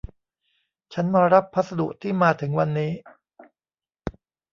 [0.93, 2.91] ฉันมารับพัสดุที่มาถึงวันนี้